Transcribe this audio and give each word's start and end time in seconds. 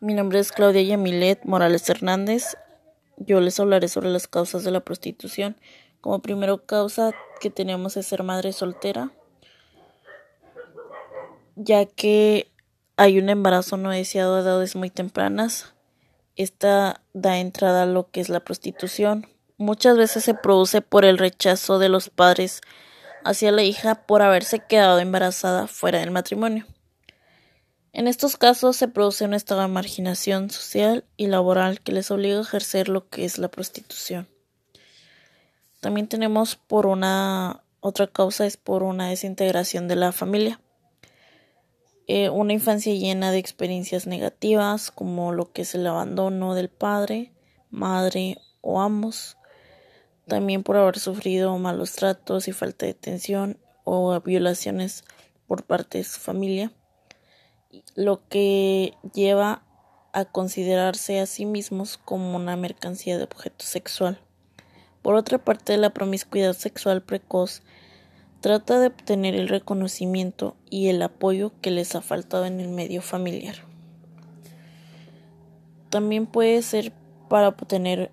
Mi 0.00 0.12
nombre 0.12 0.40
es 0.40 0.50
Claudia 0.52 0.82
Yamilet 0.82 1.44
Morales 1.44 1.88
Hernández. 1.88 2.56
Yo 3.16 3.40
les 3.40 3.58
hablaré 3.60 3.88
sobre 3.88 4.10
las 4.10 4.26
causas 4.26 4.64
de 4.64 4.70
la 4.70 4.80
prostitución. 4.80 5.56
Como 6.00 6.20
primera 6.20 6.58
causa 6.58 7.12
que 7.40 7.48
tenemos 7.48 7.96
es 7.96 8.06
ser 8.06 8.24
madre 8.24 8.52
soltera, 8.52 9.12
ya 11.54 11.86
que 11.86 12.50
hay 12.96 13.18
un 13.18 13.30
embarazo 13.30 13.76
no 13.76 13.90
deseado 13.90 14.36
a 14.36 14.40
edades 14.40 14.76
muy 14.76 14.90
tempranas. 14.90 15.72
Esta 16.36 17.00
da 17.12 17.38
entrada 17.38 17.84
a 17.84 17.86
lo 17.86 18.10
que 18.10 18.20
es 18.20 18.28
la 18.28 18.40
prostitución. 18.40 19.28
Muchas 19.56 19.96
veces 19.96 20.24
se 20.24 20.34
produce 20.34 20.82
por 20.82 21.04
el 21.04 21.18
rechazo 21.18 21.78
de 21.78 21.88
los 21.88 22.10
padres 22.10 22.60
hacia 23.24 23.52
la 23.52 23.62
hija 23.62 23.94
por 24.06 24.22
haberse 24.22 24.58
quedado 24.58 24.98
embarazada 24.98 25.68
fuera 25.68 26.00
del 26.00 26.10
matrimonio. 26.10 26.66
En 27.96 28.08
estos 28.08 28.36
casos 28.36 28.74
se 28.74 28.88
produce 28.88 29.24
un 29.24 29.34
estado 29.34 29.60
de 29.60 29.68
marginación 29.68 30.50
social 30.50 31.04
y 31.16 31.28
laboral 31.28 31.80
que 31.80 31.92
les 31.92 32.10
obliga 32.10 32.38
a 32.38 32.42
ejercer 32.42 32.88
lo 32.88 33.08
que 33.08 33.24
es 33.24 33.38
la 33.38 33.46
prostitución. 33.46 34.26
También 35.78 36.08
tenemos 36.08 36.56
por 36.56 36.86
una 36.86 37.62
otra 37.78 38.08
causa 38.08 38.46
es 38.46 38.56
por 38.56 38.82
una 38.82 39.10
desintegración 39.10 39.86
de 39.86 39.94
la 39.94 40.10
familia. 40.10 40.60
Eh, 42.08 42.30
una 42.30 42.52
infancia 42.52 42.92
llena 42.92 43.30
de 43.30 43.38
experiencias 43.38 44.08
negativas 44.08 44.90
como 44.90 45.30
lo 45.30 45.52
que 45.52 45.62
es 45.62 45.76
el 45.76 45.86
abandono 45.86 46.56
del 46.56 46.70
padre, 46.70 47.32
madre 47.70 48.38
o 48.60 48.80
ambos. 48.80 49.36
También 50.26 50.64
por 50.64 50.78
haber 50.78 50.98
sufrido 50.98 51.56
malos 51.58 51.92
tratos 51.92 52.48
y 52.48 52.52
falta 52.52 52.86
de 52.86 52.92
atención 52.92 53.56
o 53.84 54.20
violaciones 54.20 55.04
por 55.46 55.62
parte 55.62 55.98
de 55.98 56.04
su 56.04 56.18
familia 56.18 56.72
lo 57.94 58.26
que 58.28 58.94
lleva 59.12 59.62
a 60.12 60.24
considerarse 60.24 61.20
a 61.20 61.26
sí 61.26 61.44
mismos 61.44 61.98
como 61.98 62.36
una 62.36 62.56
mercancía 62.56 63.18
de 63.18 63.24
objeto 63.24 63.64
sexual. 63.64 64.20
Por 65.02 65.16
otra 65.16 65.38
parte, 65.38 65.76
la 65.76 65.90
promiscuidad 65.90 66.54
sexual 66.54 67.02
precoz 67.02 67.62
trata 68.40 68.78
de 68.78 68.88
obtener 68.88 69.34
el 69.34 69.48
reconocimiento 69.48 70.56
y 70.70 70.88
el 70.88 71.02
apoyo 71.02 71.52
que 71.60 71.70
les 71.70 71.94
ha 71.94 72.02
faltado 72.02 72.44
en 72.46 72.60
el 72.60 72.68
medio 72.68 73.02
familiar. 73.02 73.56
También 75.90 76.26
puede 76.26 76.60
ser 76.62 76.92
para 77.28 77.48
obtener 77.48 78.12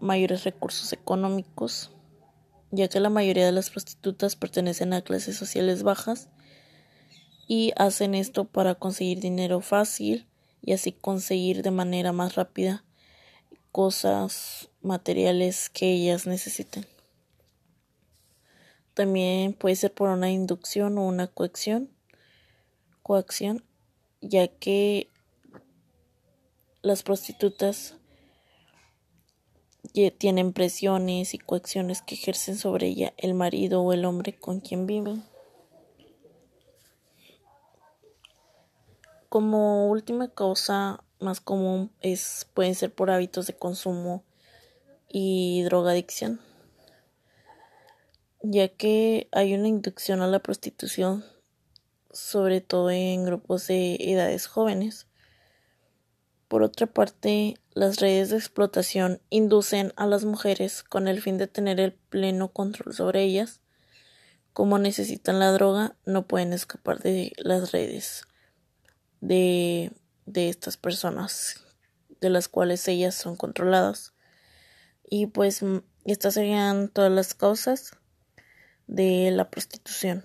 mayores 0.00 0.44
recursos 0.44 0.92
económicos, 0.92 1.92
ya 2.70 2.88
que 2.88 3.00
la 3.00 3.10
mayoría 3.10 3.46
de 3.46 3.52
las 3.52 3.70
prostitutas 3.70 4.36
pertenecen 4.36 4.92
a 4.92 5.02
clases 5.02 5.36
sociales 5.36 5.82
bajas 5.82 6.30
y 7.50 7.72
hacen 7.74 8.14
esto 8.14 8.44
para 8.44 8.76
conseguir 8.76 9.18
dinero 9.18 9.60
fácil 9.60 10.28
y 10.62 10.72
así 10.72 10.92
conseguir 10.92 11.64
de 11.64 11.72
manera 11.72 12.12
más 12.12 12.36
rápida 12.36 12.84
cosas 13.72 14.70
materiales 14.82 15.68
que 15.68 15.90
ellas 15.90 16.28
necesiten. 16.28 16.86
También 18.94 19.52
puede 19.52 19.74
ser 19.74 19.92
por 19.92 20.10
una 20.10 20.30
inducción 20.30 20.96
o 20.96 21.04
una 21.04 21.26
coacción, 21.26 21.90
coacción, 23.02 23.64
ya 24.20 24.46
que 24.46 25.08
las 26.82 27.02
prostitutas 27.02 27.96
tienen 30.18 30.52
presiones 30.52 31.34
y 31.34 31.38
coacciones 31.38 32.00
que 32.00 32.14
ejercen 32.14 32.56
sobre 32.56 32.86
ella 32.86 33.12
el 33.16 33.34
marido 33.34 33.82
o 33.82 33.92
el 33.92 34.04
hombre 34.04 34.38
con 34.38 34.60
quien 34.60 34.86
viven. 34.86 35.24
Como 39.30 39.86
última 39.86 40.26
causa 40.26 41.04
más 41.20 41.40
común 41.40 41.92
es 42.00 42.48
pueden 42.52 42.74
ser 42.74 42.92
por 42.92 43.12
hábitos 43.12 43.46
de 43.46 43.52
consumo 43.52 44.24
y 45.08 45.62
drogadicción, 45.62 46.40
ya 48.42 48.66
que 48.66 49.28
hay 49.30 49.54
una 49.54 49.68
inducción 49.68 50.20
a 50.20 50.26
la 50.26 50.40
prostitución, 50.40 51.24
sobre 52.10 52.60
todo 52.60 52.90
en 52.90 53.24
grupos 53.24 53.68
de 53.68 53.98
edades 54.00 54.48
jóvenes. 54.48 55.06
Por 56.48 56.64
otra 56.64 56.88
parte, 56.88 57.54
las 57.72 58.00
redes 58.00 58.30
de 58.30 58.36
explotación 58.36 59.20
inducen 59.30 59.92
a 59.94 60.06
las 60.06 60.24
mujeres 60.24 60.82
con 60.82 61.06
el 61.06 61.22
fin 61.22 61.38
de 61.38 61.46
tener 61.46 61.78
el 61.78 61.92
pleno 61.92 62.48
control 62.48 62.94
sobre 62.94 63.22
ellas. 63.22 63.60
Como 64.52 64.80
necesitan 64.80 65.38
la 65.38 65.52
droga, 65.52 65.94
no 66.04 66.26
pueden 66.26 66.52
escapar 66.52 66.98
de 66.98 67.32
las 67.36 67.70
redes 67.70 68.24
de, 69.20 69.92
de 70.26 70.48
estas 70.48 70.76
personas 70.76 71.66
de 72.20 72.30
las 72.30 72.48
cuales 72.48 72.86
ellas 72.88 73.14
son 73.14 73.36
controladas. 73.36 74.14
Y 75.08 75.26
pues 75.26 75.64
estas 76.04 76.34
serían 76.34 76.88
todas 76.88 77.10
las 77.10 77.34
causas 77.34 77.92
de 78.86 79.30
la 79.30 79.50
prostitución. 79.50 80.24